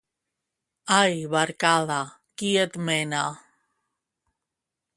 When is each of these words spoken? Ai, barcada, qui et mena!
Ai, 0.99 1.17
barcada, 1.33 1.99
qui 2.37 2.49
et 2.63 2.79
mena! 2.89 3.21